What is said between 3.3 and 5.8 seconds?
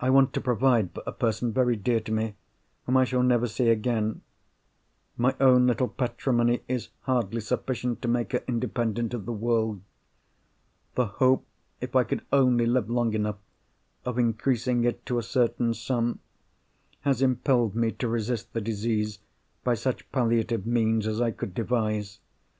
see again. My own